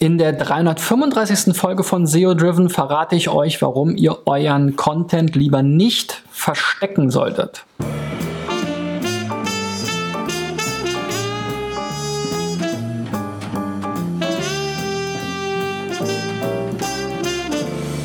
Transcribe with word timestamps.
In 0.00 0.16
der 0.16 0.32
335. 0.32 1.56
Folge 1.56 1.82
von 1.82 2.06
SEO 2.06 2.34
Driven 2.34 2.70
verrate 2.70 3.16
ich 3.16 3.30
euch, 3.30 3.60
warum 3.60 3.96
ihr 3.96 4.28
euren 4.28 4.76
Content 4.76 5.34
lieber 5.34 5.64
nicht 5.64 6.22
verstecken 6.30 7.10
solltet. 7.10 7.64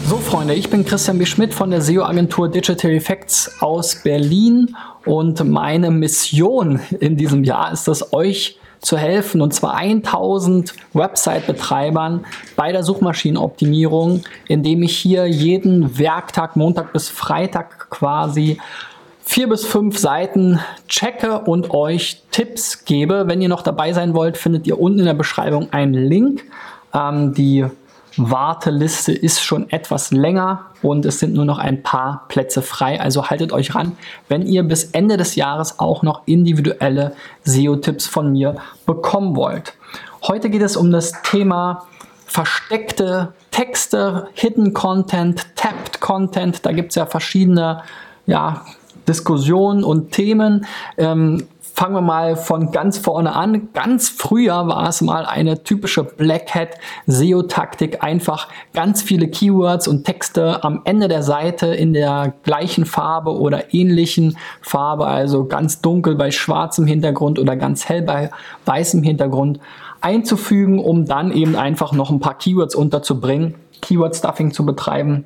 So 0.07 0.17
Freunde, 0.17 0.55
ich 0.55 0.71
bin 0.71 0.85
Christian 0.85 1.19
B. 1.19 1.27
Schmidt 1.27 1.53
von 1.53 1.69
der 1.69 1.81
SEO-Agentur 1.81 2.49
Digital 2.49 2.89
Effects 2.89 3.61
aus 3.61 4.01
Berlin 4.01 4.75
und 5.05 5.47
meine 5.47 5.91
Mission 5.91 6.79
in 6.99 7.17
diesem 7.17 7.43
Jahr 7.43 7.71
ist 7.71 7.87
es, 7.87 8.13
euch 8.13 8.57
zu 8.83 8.97
helfen 8.97 9.41
und 9.41 9.53
zwar 9.53 9.75
1000 9.75 10.73
Website-Betreibern 10.93 12.25
bei 12.55 12.71
der 12.71 12.83
Suchmaschinenoptimierung, 12.83 14.23
indem 14.47 14.83
ich 14.83 14.95
hier 14.95 15.25
jeden 15.25 15.97
Werktag, 15.97 16.55
Montag 16.55 16.93
bis 16.93 17.09
Freitag 17.09 17.89
quasi 17.89 18.59
vier 19.23 19.47
bis 19.47 19.65
fünf 19.65 19.97
Seiten 19.97 20.59
checke 20.87 21.39
und 21.39 21.71
euch 21.71 22.21
Tipps 22.31 22.83
gebe. 22.85 23.23
Wenn 23.27 23.41
ihr 23.41 23.49
noch 23.49 23.61
dabei 23.61 23.93
sein 23.93 24.13
wollt, 24.13 24.37
findet 24.37 24.67
ihr 24.67 24.79
unten 24.79 24.99
in 24.99 25.05
der 25.05 25.13
Beschreibung 25.13 25.71
einen 25.71 25.93
Link. 25.93 26.43
Ähm, 26.93 27.33
die 27.33 27.65
Warteliste 28.17 29.11
ist 29.11 29.41
schon 29.41 29.69
etwas 29.71 30.11
länger 30.11 30.67
und 30.81 31.05
es 31.05 31.19
sind 31.19 31.33
nur 31.33 31.45
noch 31.45 31.57
ein 31.57 31.81
paar 31.81 32.25
Plätze 32.27 32.61
frei. 32.61 33.01
Also 33.01 33.29
haltet 33.29 33.51
euch 33.51 33.73
ran, 33.73 33.93
wenn 34.27 34.43
ihr 34.43 34.63
bis 34.63 34.85
Ende 34.85 35.17
des 35.17 35.35
Jahres 35.35 35.79
auch 35.79 36.03
noch 36.03 36.21
individuelle 36.25 37.15
SEO-Tipps 37.43 38.05
von 38.05 38.31
mir 38.31 38.55
bekommen 38.85 39.35
wollt. 39.35 39.73
Heute 40.27 40.49
geht 40.49 40.61
es 40.61 40.77
um 40.77 40.91
das 40.91 41.21
Thema 41.23 41.85
versteckte 42.25 43.33
Texte, 43.51 44.27
Hidden 44.33 44.73
Content, 44.73 45.45
Tapped 45.55 45.99
Content. 45.99 46.65
Da 46.65 46.71
gibt 46.71 46.91
es 46.91 46.95
ja 46.95 47.05
verschiedene 47.05 47.83
ja, 48.25 48.65
Diskussionen 49.07 49.83
und 49.83 50.11
Themen. 50.11 50.65
Ähm, 50.97 51.47
fangen 51.83 51.95
wir 51.95 52.01
mal 52.01 52.37
von 52.37 52.71
ganz 52.71 52.97
vorne 52.97 53.35
an. 53.35 53.73
Ganz 53.73 54.07
früher 54.07 54.69
war 54.69 54.87
es 54.87 55.01
mal 55.01 55.25
eine 55.25 55.63
typische 55.63 56.05
Black 56.05 56.55
Hat 56.55 56.69
SEO-Taktik, 57.07 58.01
einfach 58.01 58.47
ganz 58.73 59.01
viele 59.01 59.27
Keywords 59.27 59.89
und 59.89 60.05
Texte 60.05 60.63
am 60.63 60.79
Ende 60.85 61.09
der 61.09 61.23
Seite 61.23 61.67
in 61.67 61.91
der 61.91 62.35
gleichen 62.43 62.85
Farbe 62.85 63.37
oder 63.37 63.73
ähnlichen 63.73 64.37
Farbe, 64.61 65.07
also 65.07 65.43
ganz 65.43 65.81
dunkel 65.81 66.15
bei 66.15 66.31
schwarzem 66.31 66.87
Hintergrund 66.87 67.37
oder 67.37 67.57
ganz 67.57 67.89
hell 67.89 68.01
bei 68.01 68.31
weißem 68.63 69.03
Hintergrund 69.03 69.59
einzufügen, 69.99 70.79
um 70.79 71.05
dann 71.05 71.33
eben 71.33 71.57
einfach 71.57 71.91
noch 71.91 72.11
ein 72.11 72.21
paar 72.21 72.37
Keywords 72.37 72.75
unterzubringen, 72.75 73.55
Keyword-Stuffing 73.81 74.53
zu 74.53 74.65
betreiben 74.65 75.25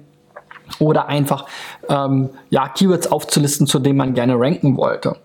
oder 0.79 1.07
einfach 1.07 1.45
ähm, 1.89 2.29
ja, 2.49 2.67
Keywords 2.67 3.11
aufzulisten, 3.11 3.67
zu 3.67 3.79
denen 3.79 3.97
man 3.97 4.13
gerne 4.13 4.39
ranken 4.39 4.77
wollte. 4.77 5.15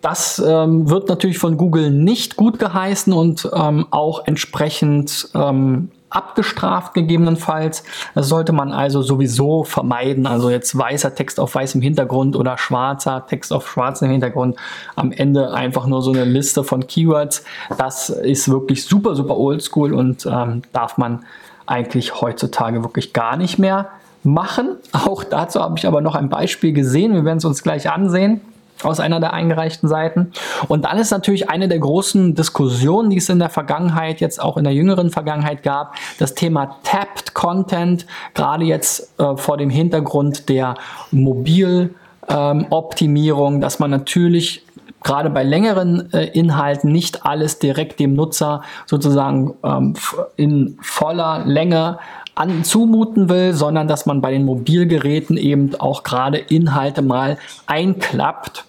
Das 0.00 0.42
ähm, 0.44 0.88
wird 0.88 1.08
natürlich 1.08 1.38
von 1.38 1.56
Google 1.56 1.90
nicht 1.90 2.36
gut 2.36 2.58
geheißen 2.58 3.12
und 3.12 3.48
ähm, 3.54 3.86
auch 3.90 4.26
entsprechend 4.26 5.28
ähm, 5.34 5.90
abgestraft 6.10 6.94
gegebenenfalls. 6.94 7.84
Das 8.14 8.28
sollte 8.28 8.52
man 8.52 8.72
also 8.72 9.02
sowieso 9.02 9.64
vermeiden. 9.64 10.26
Also 10.26 10.50
jetzt 10.50 10.76
weißer 10.76 11.14
Text 11.14 11.38
auf 11.40 11.54
weißem 11.54 11.82
Hintergrund 11.82 12.36
oder 12.36 12.56
schwarzer 12.58 13.26
Text 13.26 13.52
auf 13.52 13.68
schwarzem 13.68 14.10
Hintergrund. 14.10 14.56
Am 14.96 15.12
Ende 15.12 15.52
einfach 15.52 15.86
nur 15.86 16.02
so 16.02 16.12
eine 16.12 16.24
Liste 16.24 16.64
von 16.64 16.86
Keywords. 16.86 17.44
Das 17.76 18.10
ist 18.10 18.48
wirklich 18.48 18.84
super, 18.84 19.14
super 19.14 19.36
oldschool 19.36 19.92
und 19.92 20.26
ähm, 20.26 20.62
darf 20.72 20.96
man 20.96 21.24
eigentlich 21.66 22.20
heutzutage 22.20 22.82
wirklich 22.82 23.12
gar 23.12 23.36
nicht 23.36 23.58
mehr 23.58 23.90
machen. 24.32 24.76
Auch 24.92 25.24
dazu 25.24 25.60
habe 25.60 25.78
ich 25.78 25.86
aber 25.86 26.00
noch 26.00 26.14
ein 26.14 26.28
Beispiel 26.28 26.72
gesehen. 26.72 27.14
Wir 27.14 27.24
werden 27.24 27.38
es 27.38 27.44
uns 27.44 27.62
gleich 27.62 27.90
ansehen 27.90 28.40
aus 28.82 29.00
einer 29.00 29.20
der 29.20 29.32
eingereichten 29.32 29.88
Seiten. 29.88 30.32
Und 30.68 30.84
dann 30.84 30.98
ist 30.98 31.10
natürlich 31.10 31.48
eine 31.50 31.68
der 31.68 31.78
großen 31.78 32.34
Diskussionen, 32.34 33.08
die 33.10 33.16
es 33.16 33.28
in 33.28 33.38
der 33.38 33.50
Vergangenheit, 33.50 34.20
jetzt 34.20 34.40
auch 34.40 34.56
in 34.56 34.64
der 34.64 34.72
jüngeren 34.72 35.10
Vergangenheit 35.10 35.62
gab, 35.62 35.94
das 36.18 36.34
Thema 36.34 36.78
Tapped 36.84 37.34
Content, 37.34 38.06
gerade 38.34 38.64
jetzt 38.64 39.12
äh, 39.18 39.36
vor 39.36 39.56
dem 39.56 39.70
Hintergrund 39.70 40.48
der 40.48 40.76
Mobiloptimierung, 41.10 43.54
ähm, 43.54 43.60
dass 43.60 43.80
man 43.80 43.90
natürlich 43.90 44.64
gerade 45.02 45.30
bei 45.30 45.44
längeren 45.44 46.12
äh, 46.12 46.26
Inhalten 46.26 46.92
nicht 46.92 47.24
alles 47.24 47.58
direkt 47.58 47.98
dem 48.00 48.12
Nutzer 48.14 48.62
sozusagen 48.86 49.54
ähm, 49.62 49.94
in 50.36 50.76
voller 50.80 51.44
Länge 51.46 51.98
an, 52.38 52.64
zumuten 52.64 53.28
will, 53.28 53.52
sondern 53.52 53.88
dass 53.88 54.06
man 54.06 54.20
bei 54.20 54.30
den 54.30 54.44
Mobilgeräten 54.44 55.36
eben 55.36 55.74
auch 55.78 56.02
gerade 56.02 56.38
Inhalte 56.38 57.02
mal 57.02 57.38
einklappt. 57.66 58.64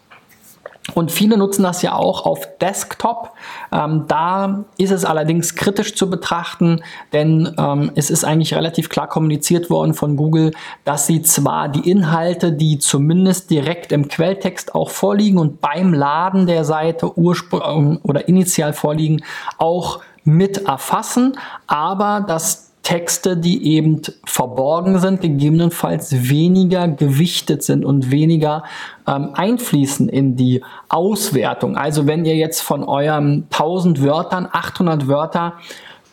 Und 0.96 1.12
viele 1.12 1.38
nutzen 1.38 1.64
das 1.64 1.82
ja 1.82 1.94
auch 1.94 2.26
auf 2.26 2.48
Desktop. 2.60 3.34
Ähm, 3.72 4.06
da 4.08 4.66
ist 4.78 4.92
es 4.92 5.06
allerdings 5.06 5.56
kritisch 5.56 5.96
zu 5.96 6.10
betrachten, 6.10 6.82
denn 7.14 7.54
ähm, 7.58 7.92
es 7.96 8.10
ist 8.10 8.24
eigentlich 8.24 8.54
relativ 8.56 8.90
klar 8.90 9.08
kommuniziert 9.08 9.70
worden 9.70 9.94
von 9.94 10.16
Google, 10.16 10.52
dass 10.86 11.08
sie 11.08 11.22
zwar 11.22 11.70
die 11.70 11.90
Inhalte, 11.90 12.52
die 12.52 12.80
zumindest 12.80 13.50
direkt 13.52 13.92
im 13.92 14.08
Quelltext 14.08 14.76
auch 14.76 14.90
vorliegen 14.90 15.38
und 15.38 15.62
beim 15.62 15.94
Laden 15.94 16.48
der 16.48 16.64
Seite 16.64 17.18
ursprünglich 17.18 18.04
oder 18.04 18.28
initial 18.28 18.74
vorliegen, 18.74 19.24
auch 19.58 20.00
mit 20.24 20.66
erfassen, 20.66 21.38
aber 21.68 22.24
dass 22.28 22.69
Texte, 22.84 23.38
die 23.38 23.76
eben 23.76 24.02
verborgen 24.26 25.00
sind, 25.00 25.22
gegebenenfalls 25.22 26.30
weniger 26.30 26.88
gewichtet 26.88 27.62
sind 27.62 27.86
und 27.86 28.10
weniger 28.10 28.64
ähm, 29.08 29.32
einfließen 29.34 30.10
in 30.10 30.36
die 30.36 30.64
Auswertung. 30.88 31.78
Also 31.78 32.08
wenn 32.08 32.26
ihr 32.26 32.36
jetzt 32.36 32.62
von 32.62 32.84
euren 32.84 33.46
1000 33.52 34.02
Wörtern 34.02 34.48
800 34.52 35.08
Wörter 35.08 35.54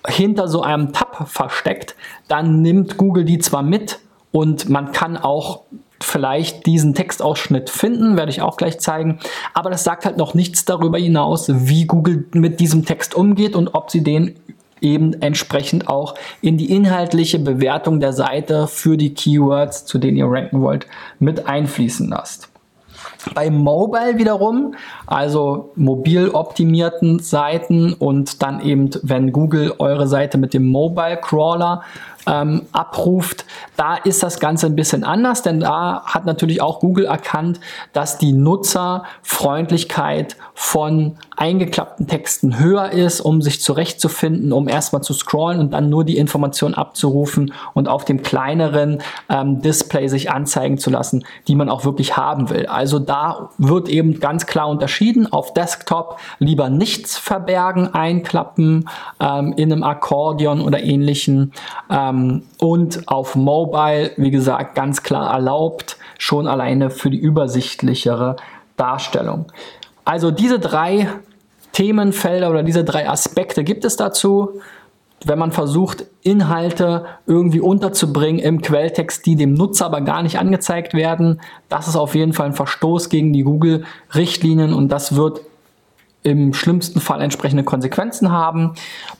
hinter 0.07 0.49
so 0.49 0.63
einem 0.63 0.93
Tab 0.93 1.29
versteckt, 1.29 1.95
dann 2.29 2.63
nimmt 2.63 2.97
Google 2.97 3.25
die 3.25 3.39
zwar 3.39 3.63
mit 3.63 4.01
und 4.33 4.69
man 4.69 4.93
kann 4.93 5.17
auch 5.17 5.63
vielleicht 6.01 6.67
diesen 6.67 6.95
Textausschnitt 6.95 7.71
finden, 7.71 8.17
werde 8.17 8.31
ich 8.31 8.43
auch 8.43 8.57
gleich 8.57 8.79
zeigen. 8.81 9.19
Aber 9.55 9.71
das 9.71 9.85
sagt 9.85 10.05
halt 10.05 10.19
noch 10.19 10.35
nichts 10.35 10.65
darüber 10.65 10.99
hinaus, 10.99 11.47
wie 11.49 11.87
Google 11.87 12.27
mit 12.33 12.61
diesem 12.61 12.85
Text 12.85 13.15
umgeht 13.15 13.57
und 13.57 13.75
ob 13.75 13.91
sie 13.91 14.03
den 14.03 14.37
eben 14.81 15.15
entsprechend 15.23 15.89
auch 15.89 16.15
in 16.41 16.57
die 16.57 16.75
inhaltliche 16.75 17.39
Bewertung 17.39 18.01
der 18.01 18.13
Seite 18.13 18.67
für 18.67 18.97
die 18.97 19.15
Keywords, 19.15 19.85
zu 19.87 19.99
denen 19.99 20.17
ihr 20.17 20.27
ranken 20.27 20.61
wollt, 20.61 20.87
mit 21.19 21.47
einfließen 21.47 22.09
lasst. 22.09 22.49
Bei 23.35 23.51
Mobile 23.51 24.19
wiederum, 24.19 24.75
also 25.07 25.73
mobil 25.75 26.29
optimierten 26.29 27.19
Seiten 27.19 27.93
und 27.93 28.43
dann 28.43 28.61
eben, 28.61 28.91
wenn 29.03 29.33
Google 29.33 29.75
eure 29.79 30.07
Seite 30.07 30.39
mit 30.39 30.55
dem 30.55 30.67
Mobile 30.67 31.19
Crawler 31.21 31.83
ähm, 32.27 32.63
abruft, 32.73 33.45
da 33.77 33.97
ist 33.97 34.23
das 34.23 34.41
Ganze 34.41 34.67
ein 34.67 34.77
bisschen 34.77 35.05
anders, 35.05 35.43
denn 35.43 35.61
da 35.61 36.03
hat 36.05 36.27
natürlich 36.27 36.61
auch 36.61 36.81
Google 36.81 37.07
erkannt, 37.07 37.61
dass 37.93 38.19
die 38.19 38.33
Nutzerfreundlichkeit 38.33 40.37
von 40.55 41.17
eingeklappten 41.37 42.07
Texten 42.07 42.59
höher 42.59 42.91
ist, 42.91 43.21
um 43.21 43.43
sich 43.43 43.61
zurechtzufinden, 43.61 44.53
um 44.53 44.69
erstmal 44.69 45.03
zu 45.03 45.13
scrollen 45.13 45.61
und 45.61 45.73
dann 45.73 45.91
nur 45.91 46.05
die 46.05 46.17
Information 46.17 46.75
abzurufen 46.75 47.53
und 47.75 47.89
auf 47.89 48.05
dem 48.05 48.23
kleineren 48.23 49.03
ähm, 49.29 49.61
Display 49.61 50.09
sich 50.09 50.31
anzeigen 50.31 50.79
zu 50.79 50.91
lassen, 50.91 51.25
die 51.47 51.55
man 51.55 51.69
auch 51.69 51.85
wirklich 51.85 52.17
haben 52.17 52.51
will. 52.51 52.67
Also 52.67 52.99
da 52.99 53.51
wird 53.59 53.89
eben 53.89 54.19
ganz 54.19 54.47
klar 54.47 54.69
unterschieden. 54.69 55.31
Auf 55.31 55.53
Desktop 55.53 56.19
lieber 56.39 56.71
nichts 56.71 57.19
verbergen, 57.19 57.95
einklappen 57.95 58.89
ähm, 59.21 59.53
in 59.57 59.73
einem 59.73 59.83
Akkordeon 59.83 60.63
oder 60.63 60.83
ähnlichen. 60.83 61.53
Ähm, 61.91 62.16
und 62.59 63.09
auf 63.09 63.35
Mobile, 63.35 64.13
wie 64.17 64.31
gesagt, 64.31 64.75
ganz 64.75 65.03
klar 65.03 65.33
erlaubt, 65.33 65.97
schon 66.19 66.47
alleine 66.47 66.91
für 66.91 67.11
die 67.11 67.19
übersichtlichere 67.19 68.37
Darstellung. 68.77 69.47
Also 70.05 70.31
diese 70.31 70.59
drei 70.59 71.09
Themenfelder 71.73 72.51
oder 72.51 72.63
diese 72.63 72.85
drei 72.85 73.09
Aspekte 73.09 73.65
gibt 73.65 73.85
es 73.85 73.97
dazu, 73.97 74.61
wenn 75.25 75.39
man 75.39 75.53
versucht, 75.53 76.05
Inhalte 76.23 77.07
irgendwie 77.27 77.61
unterzubringen 77.61 78.39
im 78.39 78.61
Quelltext, 78.61 79.25
die 79.27 79.37
dem 79.37 79.55
Nutzer 79.55 79.87
aber 79.87 80.01
gar 80.01 80.23
nicht 80.23 80.39
angezeigt 80.39 80.95
werden. 80.95 81.41
Das 81.69 81.89
ist 81.89 81.97
auf 81.97 82.15
jeden 82.15 82.33
Fall 82.33 82.47
ein 82.47 82.53
Verstoß 82.53 83.09
gegen 83.09 83.33
die 83.33 83.43
Google-Richtlinien 83.43 84.73
und 84.73 84.89
das 84.89 85.17
wird 85.17 85.41
im 86.23 86.55
schlimmsten 86.55 87.01
Fall 87.01 87.23
entsprechende 87.23 87.63
Konsequenzen 87.63 88.31
haben. 88.33 88.75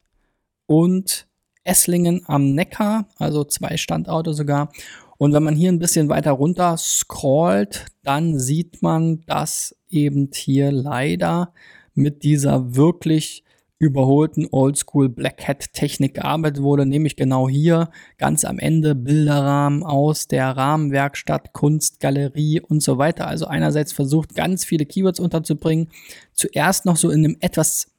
und 0.65 1.27
Esslingen 1.65 2.21
am 2.27 2.53
Neckar, 2.53 3.09
also 3.17 3.43
zwei 3.43 3.75
Standorte 3.75 4.33
sogar. 4.33 4.71
Und 5.17 5.33
wenn 5.33 5.43
man 5.43 5.57
hier 5.57 5.73
ein 5.73 5.79
bisschen 5.79 6.07
weiter 6.07 6.31
runter 6.31 6.77
scrollt, 6.77 7.87
dann 8.01 8.39
sieht 8.39 8.81
man, 8.81 9.25
dass 9.25 9.75
eben 9.89 10.29
hier 10.33 10.71
leider 10.71 11.51
mit 11.95 12.23
dieser 12.23 12.77
wirklich 12.77 13.43
überholten 13.85 14.47
Oldschool 14.51 15.09
Black 15.09 15.47
Hat 15.47 15.73
Technik 15.73 16.15
gearbeitet 16.15 16.61
wurde, 16.61 16.85
nämlich 16.85 17.15
genau 17.15 17.47
hier 17.47 17.89
ganz 18.17 18.43
am 18.43 18.59
Ende 18.59 18.95
Bilderrahmen 18.95 19.83
aus 19.83 20.27
der 20.27 20.57
Rahmenwerkstatt, 20.57 21.53
Kunstgalerie 21.53 22.61
und 22.61 22.81
so 22.81 22.97
weiter. 22.97 23.27
Also 23.27 23.45
einerseits 23.45 23.93
versucht 23.93 24.35
ganz 24.35 24.65
viele 24.65 24.85
Keywords 24.85 25.19
unterzubringen, 25.19 25.89
zuerst 26.33 26.85
noch 26.85 26.97
so 26.97 27.09
in 27.09 27.25
einem 27.25 27.37
etwas 27.39 27.91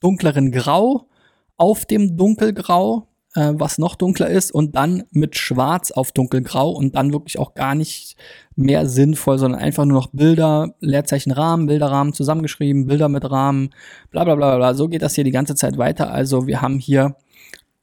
dunkleren 0.00 0.52
Grau 0.52 1.08
auf 1.56 1.84
dem 1.86 2.16
dunkelgrau, 2.16 3.08
äh, 3.36 3.52
was 3.54 3.78
noch 3.78 3.94
dunkler 3.94 4.28
ist, 4.28 4.50
und 4.50 4.74
dann 4.74 5.04
mit 5.10 5.36
Schwarz 5.36 5.90
auf 5.90 6.10
dunkelgrau 6.12 6.70
und 6.70 6.96
dann 6.96 7.12
wirklich 7.12 7.38
auch 7.38 7.54
gar 7.54 7.74
nicht 7.74 8.16
mehr 8.56 8.86
sinnvoll, 8.86 9.38
sondern 9.38 9.60
einfach 9.60 9.84
nur 9.84 10.00
noch 10.00 10.08
Bilder, 10.12 10.74
Leerzeichen 10.80 11.32
Rahmen, 11.32 11.66
Bilderrahmen 11.66 12.14
zusammengeschrieben, 12.14 12.86
Bilder 12.86 13.08
mit 13.08 13.30
Rahmen, 13.30 13.70
bla 14.10 14.24
bla 14.24 14.34
bla 14.34 14.56
bla. 14.56 14.74
So 14.74 14.88
geht 14.88 15.02
das 15.02 15.14
hier 15.14 15.24
die 15.24 15.30
ganze 15.30 15.54
Zeit 15.54 15.76
weiter. 15.76 16.10
Also 16.10 16.46
wir 16.46 16.62
haben 16.62 16.78
hier 16.78 17.16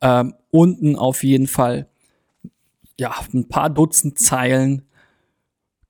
äh, 0.02 0.26
unten 0.50 0.96
auf 0.96 1.24
jeden 1.24 1.48
Fall 1.48 1.88
ja 3.00 3.14
ein 3.34 3.48
paar 3.48 3.70
Dutzend 3.70 4.18
Zeilen 4.20 4.84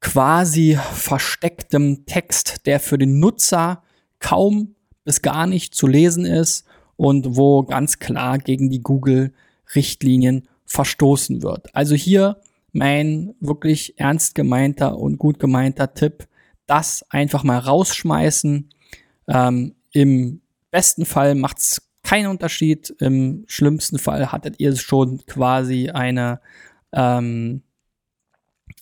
quasi 0.01 0.77
verstecktem 0.91 2.05
Text, 2.05 2.65
der 2.65 2.81
für 2.81 2.97
den 2.97 3.19
Nutzer 3.19 3.81
kaum 4.19 4.75
bis 5.05 5.21
gar 5.21 5.47
nicht 5.47 5.73
zu 5.73 5.87
lesen 5.87 6.25
ist 6.25 6.65
und 6.97 7.37
wo 7.37 7.63
ganz 7.63 7.99
klar 7.99 8.37
gegen 8.37 8.69
die 8.69 8.81
Google 8.81 9.33
Richtlinien 9.75 10.47
verstoßen 10.65 11.41
wird. 11.41 11.73
Also 11.75 11.95
hier 11.95 12.37
mein 12.71 13.35
wirklich 13.39 13.99
ernst 13.99 14.35
gemeinter 14.35 14.97
und 14.97 15.17
gut 15.19 15.39
gemeinter 15.39 15.93
Tipp, 15.93 16.27
das 16.65 17.05
einfach 17.09 17.43
mal 17.43 17.59
rausschmeißen. 17.59 18.69
Ähm, 19.27 19.75
Im 19.91 20.41
besten 20.71 21.05
Fall 21.05 21.35
macht 21.35 21.59
es 21.59 21.89
keinen 22.01 22.27
Unterschied. 22.27 22.89
Im 22.99 23.45
schlimmsten 23.47 23.99
Fall 23.99 24.31
hattet 24.31 24.59
ihr 24.59 24.75
schon 24.75 25.25
quasi 25.25 25.89
eine, 25.89 26.41
ähm, 26.91 27.61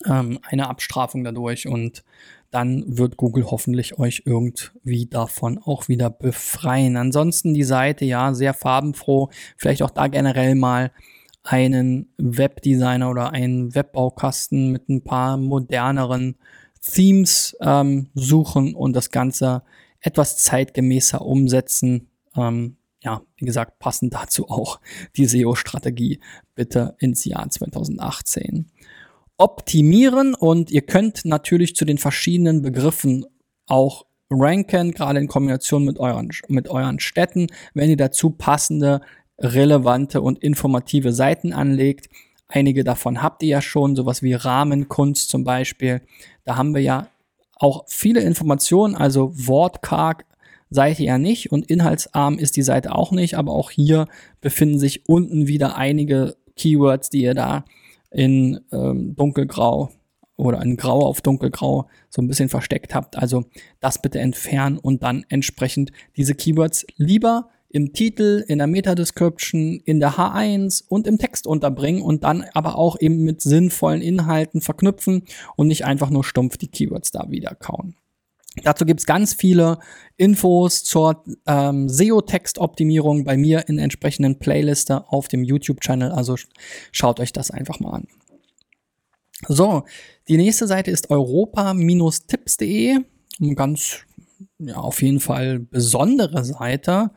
ähm, 0.05 0.39
eine 0.43 0.69
Abstrafung 0.69 1.23
dadurch 1.23 1.67
und 1.67 2.03
dann 2.51 2.83
wird 2.85 3.17
Google 3.17 3.49
hoffentlich 3.49 3.97
euch 3.97 4.23
irgendwie 4.25 5.07
davon 5.07 5.57
auch 5.57 5.87
wieder 5.87 6.09
befreien. 6.09 6.97
Ansonsten 6.97 7.53
die 7.53 7.63
Seite, 7.63 8.05
ja, 8.05 8.33
sehr 8.33 8.53
farbenfroh. 8.53 9.29
Vielleicht 9.57 9.81
auch 9.81 9.89
da 9.89 10.07
generell 10.07 10.55
mal 10.55 10.91
einen 11.43 12.13
Webdesigner 12.17 13.09
oder 13.09 13.31
einen 13.31 13.73
Webbaukasten 13.73 14.71
mit 14.71 14.89
ein 14.89 15.03
paar 15.03 15.37
moderneren 15.37 16.35
Themes 16.81 17.55
ähm, 17.61 18.09
suchen 18.13 18.75
und 18.75 18.95
das 18.95 19.11
Ganze 19.11 19.63
etwas 20.01 20.37
zeitgemäßer 20.37 21.21
umsetzen. 21.21 22.09
Ähm, 22.35 22.75
ja, 23.03 23.21
wie 23.37 23.45
gesagt, 23.45 23.79
passend 23.79 24.13
dazu 24.13 24.49
auch 24.49 24.79
die 25.15 25.25
SEO-Strategie 25.25 26.19
bitte 26.53 26.95
ins 26.99 27.25
Jahr 27.25 27.49
2018 27.49 28.69
optimieren 29.41 30.35
und 30.35 30.69
ihr 30.69 30.83
könnt 30.83 31.25
natürlich 31.25 31.75
zu 31.75 31.83
den 31.83 31.97
verschiedenen 31.97 32.61
Begriffen 32.61 33.25
auch 33.65 34.05
ranken, 34.29 34.91
gerade 34.91 35.19
in 35.19 35.27
Kombination 35.27 35.83
mit 35.83 35.99
euren, 35.99 36.29
mit 36.47 36.69
euren 36.69 36.99
Städten, 36.99 37.47
wenn 37.73 37.89
ihr 37.89 37.97
dazu 37.97 38.29
passende 38.29 39.01
relevante 39.39 40.21
und 40.21 40.37
informative 40.43 41.11
Seiten 41.11 41.53
anlegt. 41.53 42.07
Einige 42.47 42.83
davon 42.83 43.23
habt 43.23 43.41
ihr 43.41 43.49
ja 43.49 43.61
schon, 43.63 43.95
sowas 43.95 44.21
wie 44.21 44.35
Rahmenkunst 44.35 45.31
zum 45.31 45.43
Beispiel. 45.43 46.01
Da 46.43 46.55
haben 46.55 46.75
wir 46.75 46.81
ja 46.81 47.07
auch 47.55 47.85
viele 47.87 48.21
Informationen, 48.21 48.93
also 48.95 49.31
wortkarg 49.33 50.25
ihr 50.69 50.93
ja 50.99 51.17
nicht 51.17 51.51
und 51.51 51.65
inhaltsarm 51.71 52.37
ist 52.37 52.55
die 52.57 52.61
Seite 52.61 52.93
auch 52.93 53.11
nicht, 53.11 53.39
aber 53.39 53.53
auch 53.53 53.71
hier 53.71 54.05
befinden 54.39 54.77
sich 54.77 55.09
unten 55.09 55.47
wieder 55.47 55.77
einige 55.77 56.35
Keywords, 56.55 57.09
die 57.09 57.23
ihr 57.23 57.33
da 57.33 57.65
in 58.11 58.59
ähm, 58.71 59.15
dunkelgrau 59.15 59.89
oder 60.35 60.61
in 60.61 60.77
grau 60.77 61.05
auf 61.05 61.21
dunkelgrau 61.21 61.87
so 62.09 62.21
ein 62.21 62.27
bisschen 62.27 62.49
versteckt 62.49 62.95
habt. 62.95 63.17
Also 63.17 63.45
das 63.79 64.01
bitte 64.01 64.19
entfernen 64.19 64.77
und 64.77 65.03
dann 65.03 65.25
entsprechend 65.29 65.91
diese 66.17 66.35
Keywords 66.35 66.85
lieber 66.97 67.49
im 67.69 67.93
Titel, 67.93 68.43
in 68.47 68.57
der 68.57 68.67
Meta-Description, 68.67 69.79
in 69.85 69.99
der 69.99 70.17
H1 70.17 70.83
und 70.89 71.07
im 71.07 71.17
Text 71.17 71.47
unterbringen 71.47 72.01
und 72.01 72.23
dann 72.23 72.43
aber 72.53 72.77
auch 72.77 72.99
eben 72.99 73.23
mit 73.23 73.41
sinnvollen 73.41 74.01
Inhalten 74.01 74.61
verknüpfen 74.61 75.23
und 75.55 75.67
nicht 75.67 75.85
einfach 75.85 76.09
nur 76.09 76.23
stumpf 76.23 76.57
die 76.57 76.67
Keywords 76.67 77.11
da 77.11 77.29
wieder 77.29 77.55
kauen. 77.55 77.95
Dazu 78.63 78.85
gibt's 78.85 79.05
ganz 79.05 79.33
viele 79.33 79.79
Infos 80.17 80.83
zur 80.83 81.23
ähm, 81.47 81.87
SEO-Textoptimierung 81.87 83.23
bei 83.23 83.37
mir 83.37 83.69
in 83.69 83.79
entsprechenden 83.79 84.39
Playliste 84.39 85.07
auf 85.07 85.29
dem 85.29 85.43
YouTube-Channel. 85.43 86.11
Also 86.11 86.35
schaut 86.91 87.21
euch 87.21 87.31
das 87.31 87.49
einfach 87.49 87.79
mal 87.79 87.91
an. 87.91 88.07
So, 89.47 89.83
die 90.27 90.37
nächste 90.37 90.67
Seite 90.67 90.91
ist 90.91 91.09
europa-tipps.de. 91.09 92.99
Ganz, 93.55 93.99
ja, 94.59 94.75
auf 94.75 95.01
jeden 95.01 95.21
Fall 95.21 95.59
besondere 95.59 96.43
Seite. 96.43 97.11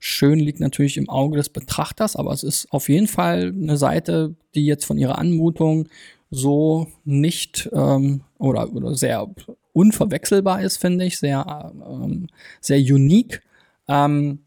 Schön 0.00 0.40
liegt 0.40 0.60
natürlich 0.60 0.96
im 0.96 1.08
Auge 1.08 1.36
des 1.36 1.50
Betrachters, 1.50 2.16
aber 2.16 2.32
es 2.32 2.42
ist 2.42 2.72
auf 2.72 2.88
jeden 2.88 3.06
Fall 3.06 3.54
eine 3.54 3.76
Seite, 3.76 4.34
die 4.54 4.66
jetzt 4.66 4.84
von 4.84 4.98
ihrer 4.98 5.18
Anmutung 5.18 5.88
so 6.30 6.88
nicht 7.04 7.68
ähm, 7.72 8.22
oder, 8.38 8.72
oder 8.72 8.94
sehr 8.94 9.28
unverwechselbar 9.72 10.62
ist, 10.62 10.78
finde 10.78 11.04
ich, 11.04 11.18
sehr, 11.18 11.72
ähm, 11.86 12.28
sehr 12.60 12.78
unique. 12.78 13.42
Ähm, 13.88 14.40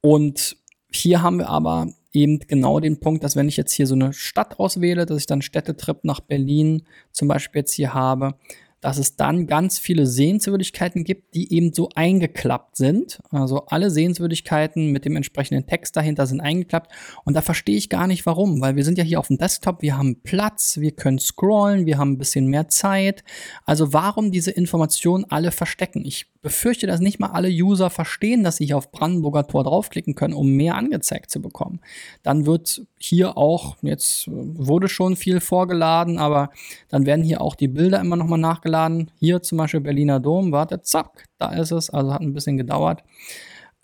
und 0.00 0.56
hier 0.90 1.22
haben 1.22 1.38
wir 1.38 1.48
aber 1.48 1.88
eben 2.12 2.38
genau 2.40 2.80
den 2.80 2.98
Punkt, 2.98 3.22
dass 3.22 3.36
wenn 3.36 3.48
ich 3.48 3.56
jetzt 3.56 3.72
hier 3.72 3.86
so 3.86 3.94
eine 3.94 4.12
Stadt 4.12 4.58
auswähle, 4.58 5.06
dass 5.06 5.18
ich 5.18 5.26
dann 5.26 5.42
Städtetrip 5.42 6.04
nach 6.04 6.20
Berlin 6.20 6.82
zum 7.12 7.28
Beispiel 7.28 7.60
jetzt 7.60 7.72
hier 7.72 7.92
habe, 7.92 8.34
dass 8.80 8.98
es 8.98 9.16
dann 9.16 9.46
ganz 9.46 9.78
viele 9.78 10.06
Sehenswürdigkeiten 10.06 11.04
gibt, 11.04 11.34
die 11.34 11.52
eben 11.52 11.72
so 11.72 11.88
eingeklappt 11.94 12.76
sind. 12.76 13.20
Also 13.30 13.66
alle 13.66 13.90
Sehenswürdigkeiten 13.90 14.92
mit 14.92 15.04
dem 15.04 15.16
entsprechenden 15.16 15.66
Text 15.66 15.96
dahinter 15.96 16.26
sind 16.26 16.40
eingeklappt. 16.40 16.92
Und 17.24 17.34
da 17.34 17.40
verstehe 17.40 17.76
ich 17.76 17.88
gar 17.88 18.06
nicht 18.06 18.26
warum, 18.26 18.60
weil 18.60 18.76
wir 18.76 18.84
sind 18.84 18.98
ja 18.98 19.04
hier 19.04 19.18
auf 19.18 19.28
dem 19.28 19.38
Desktop, 19.38 19.82
wir 19.82 19.96
haben 19.96 20.20
Platz, 20.22 20.78
wir 20.78 20.92
können 20.92 21.18
scrollen, 21.18 21.86
wir 21.86 21.98
haben 21.98 22.12
ein 22.12 22.18
bisschen 22.18 22.46
mehr 22.46 22.68
Zeit. 22.68 23.24
Also 23.64 23.92
warum 23.92 24.30
diese 24.30 24.50
Informationen 24.50 25.24
alle 25.24 25.52
verstecken? 25.52 26.04
Ich 26.04 26.26
befürchte, 26.42 26.86
dass 26.86 27.00
nicht 27.00 27.18
mal 27.18 27.30
alle 27.30 27.48
User 27.48 27.90
verstehen, 27.90 28.44
dass 28.44 28.58
sie 28.58 28.66
hier 28.66 28.76
auf 28.76 28.92
Brandenburger 28.92 29.48
Tor 29.48 29.64
draufklicken 29.64 30.14
können, 30.14 30.34
um 30.34 30.50
mehr 30.50 30.76
angezeigt 30.76 31.30
zu 31.30 31.42
bekommen. 31.42 31.80
Dann 32.22 32.46
wird 32.46 32.86
hier 33.00 33.36
auch, 33.36 33.76
jetzt 33.82 34.28
wurde 34.28 34.88
schon 34.88 35.16
viel 35.16 35.40
vorgeladen, 35.40 36.18
aber 36.18 36.50
dann 36.88 37.04
werden 37.04 37.24
hier 37.24 37.40
auch 37.40 37.56
die 37.56 37.66
Bilder 37.66 37.98
immer 38.00 38.14
nochmal 38.14 38.38
nachgeladen 38.38 38.65
nachgeladen. 38.66 39.10
Hier 39.18 39.42
zum 39.42 39.58
Beispiel 39.58 39.80
Berliner 39.80 40.20
Dom, 40.20 40.52
warte, 40.52 40.82
zack, 40.82 41.24
da 41.38 41.52
ist 41.52 41.70
es. 41.70 41.90
Also 41.90 42.12
hat 42.12 42.20
ein 42.20 42.34
bisschen 42.34 42.56
gedauert. 42.56 43.02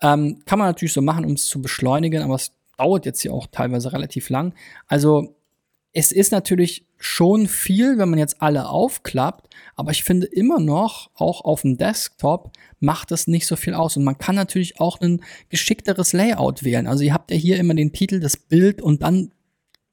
Ähm, 0.00 0.42
kann 0.46 0.58
man 0.58 0.68
natürlich 0.68 0.92
so 0.92 1.02
machen, 1.02 1.24
um 1.24 1.32
es 1.32 1.46
zu 1.46 1.62
beschleunigen, 1.62 2.22
aber 2.22 2.34
es 2.34 2.52
dauert 2.76 3.06
jetzt 3.06 3.22
hier 3.22 3.32
auch 3.32 3.46
teilweise 3.50 3.92
relativ 3.92 4.28
lang. 4.30 4.54
Also 4.88 5.36
es 5.92 6.10
ist 6.10 6.32
natürlich 6.32 6.84
schon 6.98 7.46
viel, 7.46 7.98
wenn 7.98 8.08
man 8.08 8.18
jetzt 8.18 8.40
alle 8.40 8.68
aufklappt, 8.68 9.48
aber 9.76 9.90
ich 9.90 10.04
finde 10.04 10.26
immer 10.26 10.58
noch, 10.58 11.10
auch 11.14 11.44
auf 11.44 11.62
dem 11.62 11.76
Desktop, 11.76 12.50
macht 12.80 13.12
es 13.12 13.26
nicht 13.26 13.46
so 13.46 13.56
viel 13.56 13.74
aus. 13.74 13.96
Und 13.96 14.04
man 14.04 14.18
kann 14.18 14.34
natürlich 14.34 14.80
auch 14.80 15.00
ein 15.00 15.22
geschickteres 15.50 16.12
Layout 16.12 16.64
wählen. 16.64 16.86
Also 16.86 17.04
ihr 17.04 17.12
habt 17.12 17.30
ja 17.30 17.36
hier 17.36 17.58
immer 17.58 17.74
den 17.74 17.92
Titel, 17.92 18.20
das 18.20 18.36
Bild 18.36 18.80
und 18.80 19.02
dann 19.02 19.32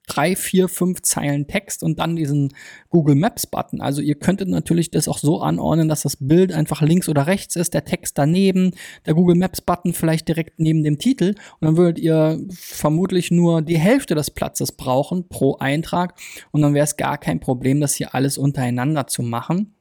drei, 0.09 0.35
vier, 0.35 0.67
fünf 0.67 1.01
Zeilen 1.01 1.47
Text 1.47 1.83
und 1.83 1.99
dann 1.99 2.15
diesen 2.15 2.53
Google 2.89 3.15
Maps 3.15 3.47
Button. 3.47 3.79
Also 3.79 4.01
ihr 4.01 4.15
könntet 4.15 4.49
natürlich 4.49 4.91
das 4.91 5.07
auch 5.07 5.17
so 5.17 5.41
anordnen, 5.41 5.87
dass 5.87 6.01
das 6.01 6.17
Bild 6.19 6.51
einfach 6.51 6.81
links 6.81 7.07
oder 7.07 7.27
rechts 7.27 7.55
ist, 7.55 7.73
der 7.73 7.85
Text 7.85 8.17
daneben, 8.17 8.71
der 9.05 9.13
Google 9.13 9.35
Maps 9.35 9.61
Button 9.61 9.93
vielleicht 9.93 10.27
direkt 10.27 10.59
neben 10.59 10.83
dem 10.83 10.97
Titel 10.97 11.35
und 11.59 11.65
dann 11.65 11.77
würdet 11.77 11.99
ihr 11.99 12.41
vermutlich 12.49 13.31
nur 13.31 13.61
die 13.61 13.77
Hälfte 13.77 14.15
des 14.15 14.31
Platzes 14.31 14.71
brauchen 14.71 15.29
pro 15.29 15.55
Eintrag 15.57 16.19
und 16.51 16.61
dann 16.61 16.73
wäre 16.73 16.85
es 16.85 16.97
gar 16.97 17.17
kein 17.17 17.39
Problem, 17.39 17.79
das 17.79 17.95
hier 17.95 18.15
alles 18.15 18.37
untereinander 18.37 19.07
zu 19.07 19.21
machen. 19.21 19.75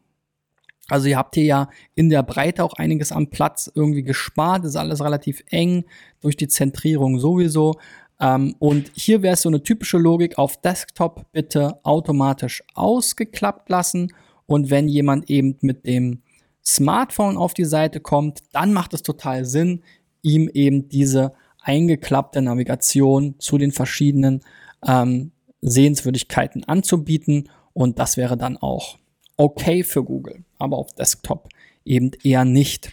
Also 0.89 1.07
ihr 1.09 1.19
habt 1.19 1.35
hier 1.35 1.45
ja 1.45 1.69
in 1.95 2.09
der 2.09 2.23
Breite 2.23 2.65
auch 2.65 2.73
einiges 2.73 3.13
am 3.13 3.29
Platz 3.29 3.71
irgendwie 3.75 4.03
gespart, 4.03 4.65
ist 4.65 4.77
alles 4.77 5.03
relativ 5.03 5.45
eng 5.51 5.85
durch 6.21 6.37
die 6.37 6.49
Zentrierung 6.49 7.19
sowieso. 7.19 7.75
Ähm, 8.21 8.55
und 8.59 8.91
hier 8.95 9.23
wäre 9.23 9.35
es 9.35 9.43
so 9.43 9.49
eine 9.49 9.63
typische 9.63 9.99
Logik 9.99 10.39
auf 10.39 10.61
Desktop 10.61 11.27
bitte 11.33 11.85
automatisch 11.85 12.63
ausgeklappt 12.75 13.69
lassen. 13.69 14.13
Und 14.47 14.71
wenn 14.71 14.89
jemand 14.89 15.31
eben 15.31 15.57
mit 15.61 15.87
dem 15.87 16.23
Smartphone 16.65 17.37
auf 17.37 17.55
die 17.55 17.65
Seite 17.65 18.01
kommt, 18.01 18.43
dann 18.53 18.73
macht 18.73 18.95
es 18.95 19.03
total 19.03 19.45
Sinn, 19.45 19.83
ihm 20.23 20.49
eben 20.53 20.89
diese 20.89 21.33
eingeklappte 21.61 22.43
Navigation 22.43 23.35
zu 23.39 23.59
den 23.59 23.73
verschiedenen 23.73 24.43
ähm, 24.87 25.33
Sehenswürdigkeiten 25.61 26.65
anzubieten. 26.65 27.49
Und 27.73 27.99
das 27.99 28.17
wäre 28.17 28.37
dann 28.37 28.57
auch 28.57 28.99
okay 29.37 29.85
für 29.85 30.03
Google, 30.03 30.45
aber 30.59 30.79
auf 30.79 30.93
Desktop 30.95 31.49
eben 31.85 32.11
eher 32.23 32.45
nicht. 32.45 32.91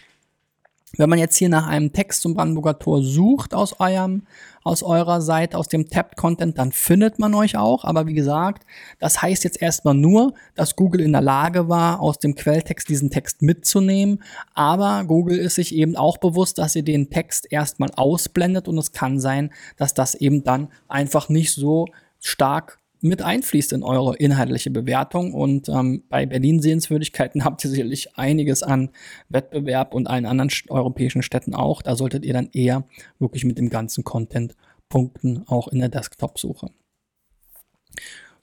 Wenn 0.96 1.10
man 1.10 1.18
jetzt 1.18 1.36
hier 1.36 1.48
nach 1.48 1.66
einem 1.66 1.92
Text 1.92 2.22
zum 2.22 2.34
Brandenburger 2.34 2.78
Tor 2.78 3.02
sucht 3.02 3.54
aus 3.54 3.80
eurem, 3.80 4.22
aus 4.64 4.82
eurer 4.82 5.20
Seite, 5.20 5.58
aus 5.58 5.68
dem 5.68 5.88
Tabbed 5.88 6.16
Content, 6.16 6.58
dann 6.58 6.72
findet 6.72 7.18
man 7.18 7.34
euch 7.34 7.56
auch. 7.56 7.84
Aber 7.84 8.06
wie 8.06 8.14
gesagt, 8.14 8.66
das 8.98 9.22
heißt 9.22 9.44
jetzt 9.44 9.60
erstmal 9.60 9.94
nur, 9.94 10.34
dass 10.54 10.74
Google 10.74 11.02
in 11.02 11.12
der 11.12 11.20
Lage 11.20 11.68
war, 11.68 12.00
aus 12.00 12.18
dem 12.18 12.34
Quelltext 12.34 12.88
diesen 12.88 13.10
Text 13.10 13.42
mitzunehmen. 13.42 14.22
Aber 14.54 15.04
Google 15.04 15.38
ist 15.38 15.56
sich 15.56 15.74
eben 15.74 15.96
auch 15.96 16.18
bewusst, 16.18 16.58
dass 16.58 16.74
ihr 16.74 16.82
den 16.82 17.10
Text 17.10 17.46
erstmal 17.50 17.90
ausblendet 17.96 18.66
und 18.66 18.78
es 18.78 18.92
kann 18.92 19.20
sein, 19.20 19.52
dass 19.76 19.94
das 19.94 20.14
eben 20.14 20.42
dann 20.42 20.68
einfach 20.88 21.28
nicht 21.28 21.54
so 21.54 21.86
stark 22.20 22.78
mit 23.00 23.22
einfließt 23.22 23.72
in 23.72 23.82
eure 23.82 24.16
inhaltliche 24.16 24.70
Bewertung. 24.70 25.34
Und 25.34 25.68
ähm, 25.68 26.04
bei 26.08 26.26
Berlin 26.26 26.60
Sehenswürdigkeiten 26.60 27.44
habt 27.44 27.64
ihr 27.64 27.70
sicherlich 27.70 28.16
einiges 28.16 28.62
an 28.62 28.90
Wettbewerb 29.28 29.94
und 29.94 30.06
allen 30.06 30.26
anderen 30.26 30.50
europäischen 30.68 31.22
Städten 31.22 31.54
auch. 31.54 31.82
Da 31.82 31.96
solltet 31.96 32.24
ihr 32.24 32.32
dann 32.32 32.50
eher 32.52 32.84
wirklich 33.18 33.44
mit 33.44 33.58
dem 33.58 33.70
ganzen 33.70 34.04
Content 34.04 34.54
punkten, 34.88 35.44
auch 35.46 35.68
in 35.68 35.80
der 35.80 35.88
Desktop-Suche. 35.88 36.70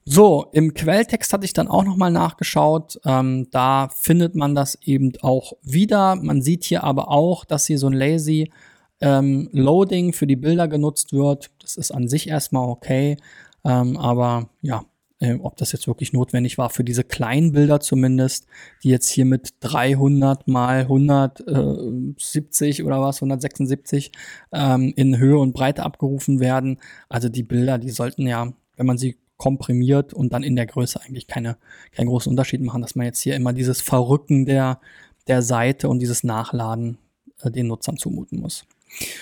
So, 0.06 0.48
im 0.52 0.74
Quelltext 0.74 1.32
hatte 1.32 1.46
ich 1.46 1.54
dann 1.54 1.70
auch 1.70 1.86
nochmal 1.86 2.12
nachgeschaut. 2.12 3.00
Ähm, 3.06 3.48
da 3.52 3.88
findet 3.96 4.36
man 4.36 4.54
das 4.54 4.78
eben 4.84 5.14
auch 5.22 5.54
wieder. 5.62 6.16
Man 6.16 6.42
sieht 6.42 6.66
hier 6.66 6.84
aber 6.84 7.10
auch, 7.10 7.46
dass 7.46 7.68
hier 7.68 7.80
so 7.80 7.88
ein 7.88 7.94
Lazy 7.94 8.52
ähm, 9.00 9.50
Loading 9.54 10.12
für 10.12 10.28
die 10.28 10.36
Bilder 10.36 10.68
genutzt 10.68 11.14
wird. 11.14 11.52
Das 11.62 11.78
ist 11.78 11.92
an 11.92 12.10
sich 12.10 12.28
erstmal 12.28 12.68
okay. 12.68 13.18
Ähm, 13.64 13.98
aber 13.98 14.50
ja, 14.62 14.86
äh, 15.24 15.36
ob 15.36 15.56
das 15.58 15.72
jetzt 15.72 15.88
wirklich 15.88 16.12
notwendig 16.12 16.58
war 16.58 16.70
für 16.70 16.84
diese 16.84 17.06
kleinen 17.06 17.54
Bilder 17.54 17.80
zumindest, 17.80 18.46
die 18.84 18.90
jetzt 18.90 19.08
hier 19.10 19.26
mit 19.26 19.54
300 19.62 20.48
mal 20.50 20.82
170 20.82 22.84
oder 22.84 23.02
was, 23.02 23.18
176 23.18 24.12
ähm, 24.52 24.92
in 24.96 25.18
Höhe 25.18 25.38
und 25.38 25.54
Breite 25.54 25.84
abgerufen 25.84 26.40
werden. 26.42 26.80
Also 27.08 27.30
die 27.30 27.44
Bilder, 27.44 27.78
die 27.78 27.92
sollten 27.92 28.28
ja, 28.28 28.52
wenn 28.76 28.86
man 28.86 28.98
sie 28.98 29.18
komprimiert 29.38 30.14
und 30.14 30.34
dann 30.34 30.44
in 30.44 30.56
der 30.56 30.66
Größe 30.66 31.02
eigentlich 31.02 31.28
keine, 31.28 31.58
keinen 31.92 32.08
großen 32.08 32.30
Unterschied 32.30 32.62
machen, 32.62 32.82
dass 32.82 32.96
man 32.96 33.06
jetzt 33.06 33.22
hier 33.22 33.36
immer 33.36 33.54
dieses 33.54 33.82
Verrücken 33.82 34.46
der, 34.46 34.80
der 35.28 35.42
Seite 35.42 35.90
und 35.90 36.00
dieses 36.00 36.24
Nachladen 36.24 36.98
äh, 37.42 37.52
den 37.52 37.68
Nutzern 37.68 37.98
zumuten 37.98 38.42
muss. 38.42 38.66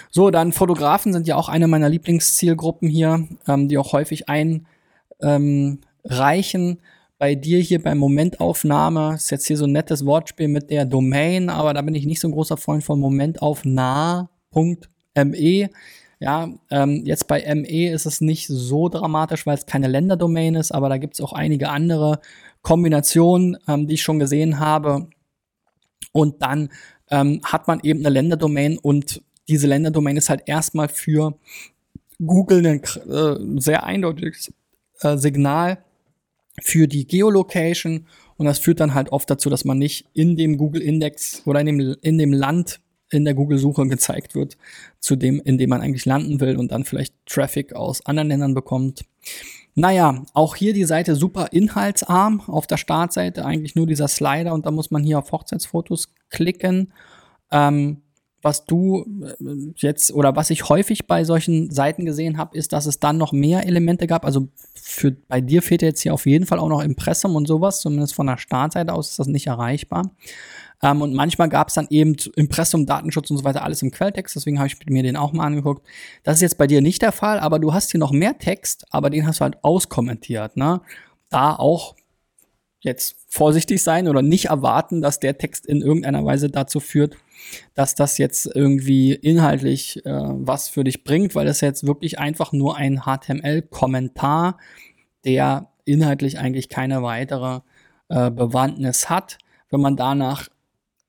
So, 0.09 0.31
dann 0.31 0.51
Fotografen 0.51 1.13
sind 1.13 1.27
ja 1.27 1.35
auch 1.35 1.49
eine 1.49 1.67
meiner 1.67 1.89
Lieblingszielgruppen 1.89 2.89
hier, 2.89 3.27
ähm, 3.47 3.67
die 3.67 3.77
auch 3.77 3.93
häufig 3.93 4.29
einreichen. 4.29 4.65
Ähm, 5.21 5.79
bei 7.21 7.35
dir 7.35 7.59
hier 7.59 7.83
bei 7.83 7.93
Momentaufnahme 7.93 9.13
ist 9.13 9.29
jetzt 9.29 9.45
hier 9.45 9.55
so 9.55 9.65
ein 9.65 9.71
nettes 9.71 10.07
Wortspiel 10.07 10.47
mit 10.47 10.71
der 10.71 10.85
Domain, 10.85 11.49
aber 11.49 11.75
da 11.75 11.83
bin 11.83 11.93
ich 11.93 12.07
nicht 12.07 12.19
so 12.19 12.27
ein 12.27 12.31
großer 12.31 12.57
Freund 12.57 12.83
von 12.83 12.99
momentaufnah.me. 12.99 15.69
Ja, 16.19 16.49
ähm, 16.71 17.03
jetzt 17.05 17.27
bei 17.27 17.55
ME 17.55 17.91
ist 17.91 18.07
es 18.07 18.21
nicht 18.21 18.47
so 18.47 18.89
dramatisch, 18.89 19.45
weil 19.45 19.55
es 19.55 19.67
keine 19.67 19.87
Länderdomain 19.87 20.55
ist, 20.55 20.71
aber 20.71 20.89
da 20.89 20.97
gibt 20.97 21.13
es 21.13 21.21
auch 21.21 21.33
einige 21.33 21.69
andere 21.69 22.21
Kombinationen, 22.63 23.55
ähm, 23.67 23.85
die 23.85 23.93
ich 23.93 24.01
schon 24.01 24.17
gesehen 24.17 24.59
habe. 24.59 25.07
Und 26.13 26.41
dann 26.41 26.69
ähm, 27.11 27.41
hat 27.43 27.67
man 27.67 27.81
eben 27.83 27.99
eine 27.99 28.09
Länderdomain 28.09 28.79
und 28.79 29.21
diese 29.51 29.67
Länderdomain 29.67 30.17
ist 30.17 30.29
halt 30.29 30.43
erstmal 30.45 30.87
für 30.89 31.37
Google 32.25 32.65
ein 32.65 32.81
äh, 33.09 33.61
sehr 33.61 33.83
eindeutiges 33.83 34.53
äh, 35.01 35.17
Signal 35.17 35.83
für 36.61 36.87
die 36.87 37.05
Geolocation 37.07 38.07
und 38.37 38.45
das 38.45 38.59
führt 38.59 38.79
dann 38.79 38.93
halt 38.93 39.11
oft 39.11 39.29
dazu, 39.29 39.49
dass 39.49 39.65
man 39.65 39.77
nicht 39.77 40.07
in 40.13 40.35
dem 40.35 40.57
Google 40.57 40.81
Index 40.81 41.43
oder 41.45 41.59
in 41.61 41.65
dem, 41.67 41.95
in 42.01 42.17
dem 42.17 42.33
Land 42.33 42.79
in 43.11 43.25
der 43.25 43.33
Google-Suche 43.33 43.87
gezeigt 43.87 44.35
wird, 44.35 44.57
zu 44.99 45.15
dem, 45.15 45.41
in 45.41 45.57
dem 45.57 45.69
man 45.69 45.81
eigentlich 45.81 46.05
landen 46.05 46.39
will 46.39 46.57
und 46.57 46.71
dann 46.71 46.85
vielleicht 46.85 47.13
Traffic 47.25 47.73
aus 47.73 48.05
anderen 48.05 48.29
Ländern 48.29 48.53
bekommt. 48.53 49.01
Naja, 49.75 50.23
auch 50.33 50.55
hier 50.55 50.73
die 50.73 50.85
Seite 50.85 51.15
super 51.15 51.49
inhaltsarm. 51.51 52.41
Auf 52.47 52.67
der 52.67 52.77
Startseite 52.77 53.45
eigentlich 53.45 53.75
nur 53.75 53.85
dieser 53.85 54.07
Slider 54.07 54.53
und 54.53 54.65
da 54.65 54.71
muss 54.71 54.91
man 54.91 55.03
hier 55.03 55.19
auf 55.19 55.31
Hochzeitsfotos 55.31 56.13
klicken. 56.29 56.93
Ähm, 57.51 58.01
was 58.41 58.65
du 58.65 59.05
äh, 59.23 59.71
jetzt 59.75 60.13
oder 60.13 60.35
was 60.35 60.49
ich 60.49 60.69
häufig 60.69 61.07
bei 61.07 61.23
solchen 61.23 61.69
Seiten 61.71 62.05
gesehen 62.05 62.37
habe, 62.37 62.57
ist, 62.57 62.73
dass 62.73 62.85
es 62.85 62.99
dann 62.99 63.17
noch 63.17 63.31
mehr 63.31 63.65
Elemente 63.65 64.07
gab. 64.07 64.25
Also 64.25 64.47
für 64.73 65.11
bei 65.11 65.41
dir 65.41 65.61
fehlt 65.61 65.81
jetzt 65.81 66.01
hier 66.01 66.13
auf 66.13 66.25
jeden 66.25 66.45
Fall 66.45 66.59
auch 66.59 66.69
noch 66.69 66.81
Impressum 66.81 67.35
und 67.35 67.47
sowas. 67.47 67.81
Zumindest 67.81 68.15
von 68.15 68.27
der 68.27 68.37
Startseite 68.37 68.93
aus 68.93 69.09
ist 69.09 69.19
das 69.19 69.27
nicht 69.27 69.47
erreichbar. 69.47 70.11
Ähm, 70.83 71.01
und 71.01 71.13
manchmal 71.13 71.49
gab 71.49 71.67
es 71.69 71.75
dann 71.75 71.87
eben 71.89 72.15
Impressum, 72.35 72.85
Datenschutz 72.85 73.29
und 73.29 73.37
so 73.37 73.43
weiter 73.43 73.63
alles 73.63 73.81
im 73.81 73.91
Quelltext. 73.91 74.35
Deswegen 74.35 74.57
habe 74.57 74.67
ich 74.67 74.77
mir 74.87 75.03
den 75.03 75.15
auch 75.15 75.33
mal 75.33 75.45
angeguckt. 75.45 75.85
Das 76.23 76.35
ist 76.35 76.41
jetzt 76.41 76.57
bei 76.57 76.67
dir 76.67 76.81
nicht 76.81 77.01
der 77.01 77.11
Fall, 77.11 77.39
aber 77.39 77.59
du 77.59 77.73
hast 77.73 77.91
hier 77.91 77.99
noch 77.99 78.11
mehr 78.11 78.37
Text, 78.37 78.85
aber 78.89 79.09
den 79.09 79.27
hast 79.27 79.39
du 79.39 79.43
halt 79.43 79.63
auskommentiert. 79.63 80.57
Ne? 80.57 80.81
Da 81.29 81.55
auch 81.55 81.95
jetzt 82.81 83.15
vorsichtig 83.27 83.81
sein 83.81 84.07
oder 84.07 84.21
nicht 84.21 84.45
erwarten, 84.45 85.01
dass 85.01 85.19
der 85.19 85.37
Text 85.37 85.65
in 85.65 85.81
irgendeiner 85.81 86.25
Weise 86.25 86.49
dazu 86.49 86.79
führt, 86.79 87.15
dass 87.73 87.95
das 87.95 88.17
jetzt 88.17 88.47
irgendwie 88.53 89.13
inhaltlich 89.13 90.05
äh, 90.05 90.11
was 90.11 90.69
für 90.69 90.83
dich 90.83 91.03
bringt, 91.03 91.35
weil 91.35 91.45
das 91.45 91.61
jetzt 91.61 91.85
wirklich 91.85 92.19
einfach 92.19 92.51
nur 92.51 92.77
ein 92.77 93.03
HTML-Kommentar, 93.05 94.57
der 95.25 95.69
inhaltlich 95.85 96.39
eigentlich 96.39 96.69
keine 96.69 97.03
weitere 97.03 97.61
äh, 98.09 98.31
Bewandtnis 98.31 99.09
hat. 99.09 99.37
Wenn 99.69 99.81
man 99.81 99.95
danach 99.95 100.49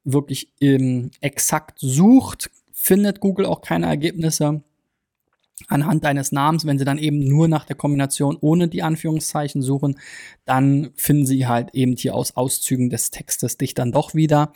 wirklich 0.04 0.52
ähm, 0.60 1.10
exakt 1.20 1.78
sucht, 1.78 2.50
findet 2.72 3.20
Google 3.20 3.46
auch 3.46 3.60
keine 3.60 3.86
Ergebnisse 3.86 4.62
anhand 5.68 6.04
deines 6.04 6.32
Namens, 6.32 6.66
wenn 6.66 6.78
sie 6.78 6.84
dann 6.84 6.98
eben 6.98 7.18
nur 7.18 7.48
nach 7.48 7.64
der 7.64 7.76
Kombination 7.76 8.36
ohne 8.40 8.68
die 8.68 8.82
Anführungszeichen 8.82 9.62
suchen, 9.62 9.98
dann 10.44 10.90
finden 10.96 11.26
sie 11.26 11.46
halt 11.46 11.70
eben 11.72 11.96
hier 11.96 12.14
aus 12.14 12.36
Auszügen 12.36 12.90
des 12.90 13.10
Textes 13.10 13.58
dich 13.58 13.74
dann 13.74 13.92
doch 13.92 14.14
wieder. 14.14 14.52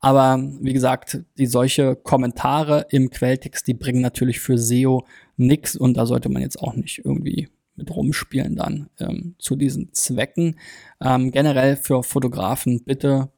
Aber 0.00 0.38
wie 0.60 0.74
gesagt, 0.74 1.24
die 1.38 1.46
solche 1.46 1.96
Kommentare 1.96 2.86
im 2.90 3.08
Quelltext, 3.08 3.66
die 3.66 3.74
bringen 3.74 4.02
natürlich 4.02 4.38
für 4.38 4.58
SEO 4.58 5.06
nichts 5.36 5.76
und 5.76 5.96
da 5.96 6.04
sollte 6.04 6.28
man 6.28 6.42
jetzt 6.42 6.60
auch 6.60 6.74
nicht 6.74 7.00
irgendwie 7.04 7.48
mit 7.74 7.90
rumspielen 7.90 8.54
dann 8.54 8.90
ähm, 9.00 9.34
zu 9.38 9.56
diesen 9.56 9.92
Zwecken. 9.94 10.58
Ähm, 11.00 11.30
generell 11.32 11.76
für 11.76 12.02
Fotografen 12.02 12.84
bitte 12.84 13.32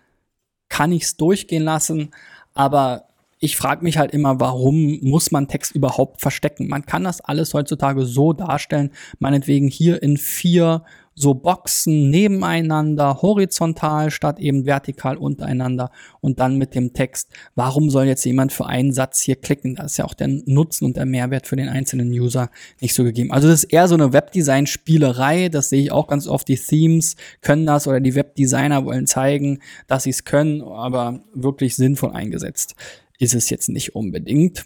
kann 0.68 0.92
ich 0.92 1.02
es 1.02 1.16
durchgehen 1.16 1.62
lassen. 1.62 2.10
Aber 2.54 3.08
ich 3.38 3.56
frage 3.56 3.82
mich 3.82 3.98
halt 3.98 4.12
immer, 4.12 4.40
warum 4.40 5.00
muss 5.02 5.32
man 5.32 5.48
Text 5.48 5.74
überhaupt 5.74 6.20
verstecken? 6.20 6.68
Man 6.68 6.86
kann 6.86 7.04
das 7.04 7.20
alles 7.20 7.54
heutzutage 7.54 8.04
so 8.04 8.32
darstellen, 8.32 8.92
meinetwegen 9.18 9.68
hier 9.68 10.02
in 10.02 10.16
vier 10.16 10.84
so 11.14 11.34
Boxen 11.34 12.10
nebeneinander, 12.10 13.22
horizontal 13.22 14.10
statt 14.10 14.38
eben 14.38 14.66
vertikal 14.66 15.16
untereinander 15.16 15.90
und 16.20 16.40
dann 16.40 16.58
mit 16.58 16.74
dem 16.74 16.92
Text. 16.92 17.30
Warum 17.54 17.90
soll 17.90 18.04
jetzt 18.04 18.24
jemand 18.24 18.52
für 18.52 18.66
einen 18.66 18.92
Satz 18.92 19.20
hier 19.20 19.36
klicken? 19.36 19.74
Da 19.74 19.84
ist 19.84 19.98
ja 19.98 20.04
auch 20.04 20.14
der 20.14 20.28
Nutzen 20.28 20.84
und 20.86 20.96
der 20.96 21.06
Mehrwert 21.06 21.46
für 21.46 21.56
den 21.56 21.68
einzelnen 21.68 22.10
User 22.10 22.50
nicht 22.80 22.94
so 22.94 23.04
gegeben. 23.04 23.32
Also 23.32 23.48
das 23.48 23.64
ist 23.64 23.72
eher 23.72 23.88
so 23.88 23.94
eine 23.94 24.12
Webdesign-Spielerei. 24.12 25.48
Das 25.48 25.68
sehe 25.68 25.82
ich 25.82 25.92
auch 25.92 26.06
ganz 26.06 26.26
oft. 26.26 26.48
Die 26.48 26.56
Themes 26.56 27.16
können 27.40 27.66
das 27.66 27.86
oder 27.86 28.00
die 28.00 28.14
Webdesigner 28.14 28.84
wollen 28.84 29.06
zeigen, 29.06 29.60
dass 29.86 30.04
sie 30.04 30.10
es 30.10 30.24
können, 30.24 30.62
aber 30.62 31.20
wirklich 31.34 31.76
sinnvoll 31.76 32.12
eingesetzt 32.12 32.74
ist 33.22 33.34
es 33.34 33.50
jetzt 33.50 33.68
nicht 33.68 33.94
unbedingt. 33.94 34.64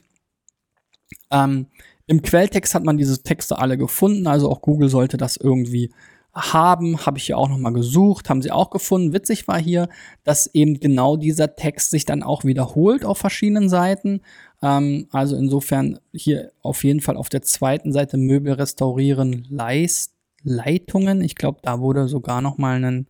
Ähm, 1.30 1.66
Im 2.06 2.22
Quelltext 2.22 2.74
hat 2.74 2.84
man 2.84 2.96
diese 2.96 3.22
Texte 3.22 3.58
alle 3.58 3.76
gefunden, 3.76 4.26
also 4.26 4.50
auch 4.50 4.62
Google 4.62 4.88
sollte 4.88 5.18
das 5.18 5.36
irgendwie 5.36 5.92
haben, 6.36 7.06
habe 7.06 7.16
ich 7.16 7.24
hier 7.24 7.38
auch 7.38 7.48
nochmal 7.48 7.72
gesucht, 7.72 8.28
haben 8.28 8.42
sie 8.42 8.52
auch 8.52 8.68
gefunden. 8.68 9.14
Witzig 9.14 9.48
war 9.48 9.58
hier, 9.58 9.88
dass 10.22 10.46
eben 10.54 10.78
genau 10.78 11.16
dieser 11.16 11.56
Text 11.56 11.90
sich 11.90 12.04
dann 12.04 12.22
auch 12.22 12.44
wiederholt 12.44 13.04
auf 13.06 13.18
verschiedenen 13.18 13.70
Seiten. 13.70 14.20
Ähm, 14.62 15.08
also 15.10 15.34
insofern 15.34 15.98
hier 16.12 16.52
auf 16.60 16.84
jeden 16.84 17.00
Fall 17.00 17.16
auf 17.16 17.30
der 17.30 17.42
zweiten 17.42 17.90
Seite 17.92 18.18
Möbel 18.18 18.52
restaurieren 18.52 19.46
Leist 19.48 20.12
Leitungen. 20.42 21.22
Ich 21.22 21.34
glaube, 21.34 21.58
da 21.62 21.80
wurde 21.80 22.06
sogar 22.06 22.42
nochmal 22.42 22.84
ein 22.84 23.06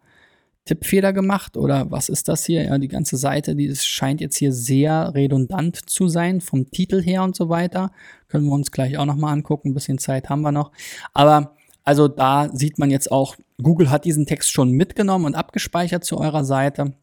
Tippfehler 0.64 1.12
gemacht 1.12 1.56
oder 1.56 1.90
was 1.90 2.08
ist 2.08 2.28
das 2.28 2.44
hier? 2.44 2.64
Ja, 2.64 2.78
die 2.78 2.88
ganze 2.88 3.16
Seite, 3.16 3.54
die 3.54 3.74
scheint 3.76 4.20
jetzt 4.20 4.36
hier 4.36 4.52
sehr 4.52 5.14
redundant 5.14 5.88
zu 5.88 6.08
sein 6.08 6.40
vom 6.40 6.70
Titel 6.70 7.02
her 7.02 7.22
und 7.22 7.36
so 7.36 7.48
weiter. 7.48 7.92
Können 8.28 8.46
wir 8.46 8.52
uns 8.52 8.72
gleich 8.72 8.98
auch 8.98 9.04
nochmal 9.04 9.32
angucken. 9.32 9.70
Ein 9.70 9.74
bisschen 9.74 9.98
Zeit 9.98 10.28
haben 10.28 10.42
wir 10.42 10.52
noch. 10.52 10.72
Aber 11.12 11.55
also 11.86 12.08
da 12.08 12.50
sieht 12.52 12.78
man 12.78 12.90
jetzt 12.90 13.12
auch, 13.12 13.36
Google 13.62 13.90
hat 13.90 14.04
diesen 14.04 14.26
Text 14.26 14.50
schon 14.50 14.72
mitgenommen 14.72 15.24
und 15.24 15.36
abgespeichert 15.36 16.04
zu 16.04 16.18
eurer 16.18 16.44
Seite. 16.44 16.94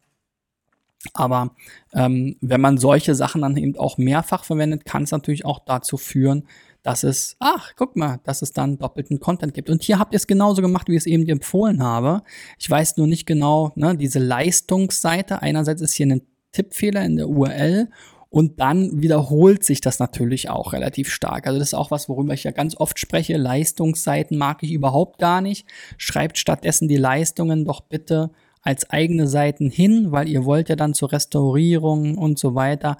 Aber 1.14 1.54
ähm, 1.94 2.36
wenn 2.42 2.60
man 2.60 2.76
solche 2.76 3.14
Sachen 3.14 3.40
dann 3.40 3.56
eben 3.56 3.78
auch 3.78 3.96
mehrfach 3.96 4.44
verwendet, 4.44 4.84
kann 4.84 5.04
es 5.04 5.10
natürlich 5.10 5.46
auch 5.46 5.60
dazu 5.64 5.96
führen, 5.96 6.46
dass 6.82 7.02
es, 7.02 7.36
ach, 7.40 7.72
guck 7.76 7.96
mal, 7.96 8.20
dass 8.24 8.42
es 8.42 8.52
dann 8.52 8.76
doppelten 8.76 9.20
Content 9.20 9.54
gibt. 9.54 9.70
Und 9.70 9.82
hier 9.82 9.98
habt 9.98 10.12
ihr 10.12 10.18
es 10.18 10.26
genauso 10.26 10.60
gemacht, 10.60 10.86
wie 10.88 10.92
ich 10.92 10.98
es 10.98 11.06
eben 11.06 11.26
empfohlen 11.26 11.82
habe. 11.82 12.22
Ich 12.58 12.68
weiß 12.68 12.98
nur 12.98 13.06
nicht 13.06 13.24
genau, 13.24 13.72
ne, 13.76 13.96
diese 13.96 14.18
Leistungsseite. 14.18 15.40
Einerseits 15.40 15.80
ist 15.80 15.94
hier 15.94 16.06
ein 16.06 16.22
Tippfehler 16.52 17.02
in 17.04 17.16
der 17.16 17.28
URL 17.30 17.88
und 18.34 18.58
dann 18.58 19.00
wiederholt 19.00 19.62
sich 19.62 19.80
das 19.80 20.00
natürlich 20.00 20.50
auch 20.50 20.72
relativ 20.72 21.08
stark. 21.08 21.46
Also 21.46 21.60
das 21.60 21.68
ist 21.68 21.74
auch 21.74 21.92
was, 21.92 22.08
worüber 22.08 22.34
ich 22.34 22.42
ja 22.42 22.50
ganz 22.50 22.76
oft 22.76 22.98
spreche. 22.98 23.36
Leistungsseiten 23.36 24.36
mag 24.36 24.64
ich 24.64 24.72
überhaupt 24.72 25.20
gar 25.20 25.40
nicht. 25.40 25.68
Schreibt 25.98 26.36
stattdessen 26.36 26.88
die 26.88 26.96
Leistungen 26.96 27.64
doch 27.64 27.82
bitte 27.82 28.32
als 28.60 28.90
eigene 28.90 29.28
Seiten 29.28 29.70
hin, 29.70 30.10
weil 30.10 30.28
ihr 30.28 30.44
wollt 30.44 30.68
ja 30.68 30.74
dann 30.74 30.94
zur 30.94 31.12
Restaurierung 31.12 32.18
und 32.18 32.36
so 32.36 32.56
weiter 32.56 32.96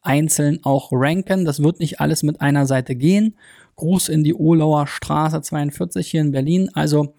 einzeln 0.00 0.60
auch 0.64 0.88
ranken. 0.90 1.44
Das 1.44 1.62
wird 1.62 1.80
nicht 1.80 2.00
alles 2.00 2.22
mit 2.22 2.40
einer 2.40 2.64
Seite 2.64 2.96
gehen. 2.96 3.36
Gruß 3.76 4.08
in 4.08 4.24
die 4.24 4.32
Ohlauer 4.32 4.86
Straße 4.86 5.42
42 5.42 6.10
hier 6.10 6.22
in 6.22 6.32
Berlin. 6.32 6.70
Also 6.72 7.14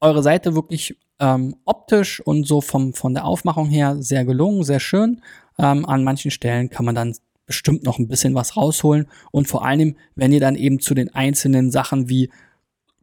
eure 0.00 0.22
Seite 0.22 0.54
wirklich 0.54 0.96
ähm, 1.18 1.56
optisch 1.64 2.20
und 2.20 2.46
so 2.46 2.60
vom, 2.60 2.94
von 2.94 3.14
der 3.14 3.24
Aufmachung 3.24 3.66
her 3.66 3.96
sehr 3.98 4.24
gelungen, 4.24 4.62
sehr 4.62 4.78
schön. 4.78 5.20
Ähm, 5.60 5.84
an 5.84 6.04
manchen 6.04 6.30
Stellen 6.30 6.70
kann 6.70 6.86
man 6.86 6.94
dann 6.94 7.14
bestimmt 7.44 7.84
noch 7.84 7.98
ein 7.98 8.08
bisschen 8.08 8.34
was 8.34 8.56
rausholen. 8.56 9.08
Und 9.30 9.48
vor 9.48 9.64
allem, 9.64 9.96
wenn 10.14 10.32
ihr 10.32 10.40
dann 10.40 10.56
eben 10.56 10.80
zu 10.80 10.94
den 10.94 11.12
einzelnen 11.12 11.70
Sachen 11.70 12.08
wie 12.08 12.30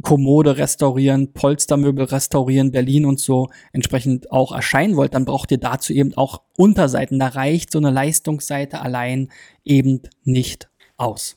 Kommode 0.02 0.58
restaurieren, 0.58 1.34
Polstermöbel 1.34 2.06
restaurieren, 2.06 2.72
Berlin 2.72 3.06
und 3.06 3.20
so 3.20 3.50
entsprechend 3.74 4.32
auch 4.32 4.52
erscheinen 4.52 4.96
wollt, 4.96 5.14
dann 5.14 5.26
braucht 5.26 5.52
ihr 5.52 5.58
dazu 5.58 5.92
eben 5.92 6.16
auch 6.16 6.42
Unterseiten. 6.56 7.20
Da 7.20 7.28
reicht 7.28 7.72
so 7.72 7.80
eine 7.80 7.90
Leistungsseite 7.92 8.82
allein 8.82 9.30
eben 9.64 10.02
nicht 10.24 10.70
aus. 10.98 11.36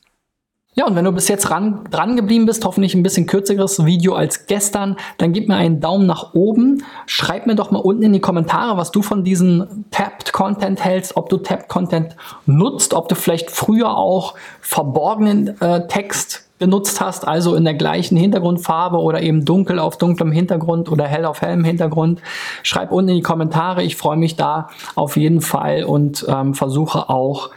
Ja, 0.73 0.87
und 0.87 0.95
wenn 0.95 1.03
du 1.03 1.11
bis 1.11 1.27
jetzt 1.27 1.51
ran, 1.51 1.81
dran 1.91 2.15
geblieben 2.15 2.45
bist, 2.45 2.63
hoffentlich 2.63 2.95
ein 2.95 3.03
bisschen 3.03 3.25
kürzeres 3.25 3.85
Video 3.85 4.13
als 4.13 4.45
gestern, 4.45 4.95
dann 5.17 5.33
gib 5.33 5.49
mir 5.49 5.57
einen 5.57 5.81
Daumen 5.81 6.05
nach 6.05 6.33
oben. 6.33 6.85
Schreib 7.07 7.45
mir 7.45 7.55
doch 7.55 7.71
mal 7.71 7.79
unten 7.79 8.03
in 8.03 8.13
die 8.13 8.21
Kommentare, 8.21 8.77
was 8.77 8.89
du 8.89 9.01
von 9.01 9.25
diesem 9.25 9.85
Tapped 9.91 10.31
Content 10.31 10.81
hältst, 10.81 11.17
ob 11.17 11.27
du 11.27 11.39
Tapped 11.39 11.67
Content 11.67 12.15
nutzt, 12.45 12.93
ob 12.93 13.09
du 13.09 13.15
vielleicht 13.15 13.51
früher 13.51 13.97
auch 13.97 14.35
verborgenen 14.61 15.59
äh, 15.59 15.87
Text 15.87 16.47
benutzt 16.57 17.01
hast, 17.01 17.27
also 17.27 17.55
in 17.55 17.65
der 17.65 17.73
gleichen 17.73 18.15
Hintergrundfarbe 18.15 18.97
oder 18.97 19.21
eben 19.21 19.43
dunkel 19.43 19.77
auf 19.79 19.97
dunklem 19.97 20.31
Hintergrund 20.31 20.89
oder 20.89 21.05
hell 21.05 21.25
auf 21.25 21.41
hellem 21.41 21.65
Hintergrund. 21.65 22.21
Schreib 22.63 22.91
unten 22.93 23.09
in 23.09 23.15
die 23.15 23.23
Kommentare. 23.23 23.83
Ich 23.83 23.97
freue 23.97 24.15
mich 24.15 24.35
da 24.37 24.69
auf 24.95 25.17
jeden 25.17 25.41
Fall 25.41 25.83
und 25.83 26.23
ähm, 26.29 26.53
versuche 26.53 27.09
auch 27.09 27.49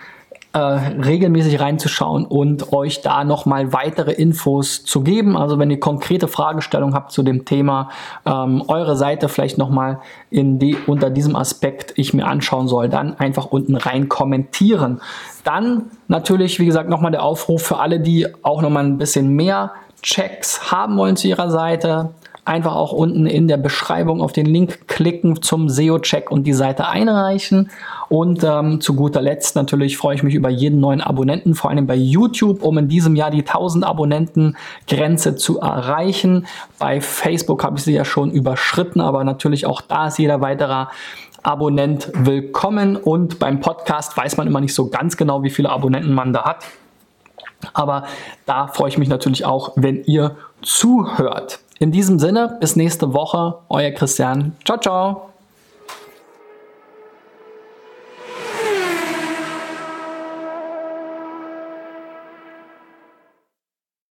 äh, 0.54 0.58
regelmäßig 0.58 1.60
reinzuschauen 1.60 2.24
und 2.24 2.72
euch 2.72 3.02
da 3.02 3.24
nochmal 3.24 3.72
weitere 3.72 4.12
Infos 4.12 4.84
zu 4.84 5.00
geben. 5.00 5.36
Also 5.36 5.58
wenn 5.58 5.68
ihr 5.68 5.80
konkrete 5.80 6.28
Fragestellungen 6.28 6.94
habt 6.94 7.10
zu 7.10 7.24
dem 7.24 7.44
Thema, 7.44 7.90
ähm, 8.24 8.62
eure 8.68 8.96
Seite 8.96 9.28
vielleicht 9.28 9.58
nochmal 9.58 9.98
in 10.30 10.60
die, 10.60 10.76
unter 10.86 11.10
diesem 11.10 11.34
Aspekt 11.34 11.94
ich 11.96 12.14
mir 12.14 12.28
anschauen 12.28 12.68
soll, 12.68 12.88
dann 12.88 13.18
einfach 13.18 13.46
unten 13.46 13.74
rein 13.74 14.08
kommentieren. 14.08 15.00
Dann 15.42 15.90
natürlich, 16.06 16.60
wie 16.60 16.66
gesagt, 16.66 16.88
nochmal 16.88 17.10
der 17.10 17.24
Aufruf 17.24 17.62
für 17.62 17.80
alle, 17.80 17.98
die 17.98 18.28
auch 18.44 18.62
nochmal 18.62 18.84
ein 18.84 18.96
bisschen 18.96 19.30
mehr 19.30 19.72
Checks 20.02 20.70
haben 20.70 20.96
wollen 20.96 21.16
zu 21.16 21.26
ihrer 21.26 21.50
Seite 21.50 22.10
einfach 22.44 22.74
auch 22.74 22.92
unten 22.92 23.26
in 23.26 23.48
der 23.48 23.57
Beschreibung 23.57 24.20
auf 24.20 24.33
den 24.33 24.46
Link 24.46 24.87
klicken 24.87 25.40
zum 25.40 25.68
SEO-Check 25.68 26.30
und 26.30 26.46
die 26.46 26.52
Seite 26.52 26.87
einreichen. 26.87 27.70
Und 28.09 28.44
ähm, 28.44 28.80
zu 28.80 28.94
guter 28.94 29.22
Letzt 29.22 29.57
natürlich 29.57 29.96
freue 29.96 30.14
ich 30.14 30.22
mich 30.22 30.35
über 30.35 30.50
jeden 30.50 30.78
neuen 30.80 31.00
Abonnenten, 31.00 31.54
vor 31.54 31.70
allem 31.70 31.87
bei 31.87 31.96
YouTube, 31.96 32.62
um 32.62 32.76
in 32.78 32.88
diesem 32.88 33.16
Jahr 33.16 33.30
die 33.30 33.46
1000 33.46 33.85
Abonnenten-Grenze 33.85 35.37
zu 35.37 35.61
erreichen. 35.61 36.46
Bei 36.78 37.00
Facebook 37.00 37.64
habe 37.64 37.78
ich 37.78 37.85
sie 37.85 37.94
ja 37.94 38.04
schon 38.04 38.30
überschritten, 38.30 39.00
aber 39.00 39.24
natürlich 39.24 39.66
auch 39.66 39.80
da 39.80 40.09
ist 40.09 40.18
jeder 40.18 40.40
weitere 40.40 40.87
Abonnent 41.42 42.11
willkommen. 42.14 42.96
Und 42.96 43.38
beim 43.38 43.61
Podcast 43.61 44.16
weiß 44.16 44.37
man 44.37 44.46
immer 44.46 44.61
nicht 44.61 44.74
so 44.74 44.88
ganz 44.88 45.16
genau, 45.16 45.42
wie 45.42 45.50
viele 45.50 45.70
Abonnenten 45.70 46.12
man 46.12 46.33
da 46.33 46.44
hat. 46.44 46.64
Aber 47.72 48.04
da 48.44 48.66
freue 48.66 48.88
ich 48.88 48.98
mich 48.98 49.09
natürlich 49.09 49.46
auch, 49.46 49.72
wenn 49.76 50.04
ihr 50.04 50.37
zuhört. 50.61 51.61
In 51.78 51.90
diesem 51.90 52.18
Sinne, 52.18 52.56
bis 52.60 52.76
nächste 52.76 53.12
Woche, 53.12 53.58
euer 53.68 53.90
Christian. 53.90 54.52
Ciao, 54.64 54.78
ciao. 54.78 55.34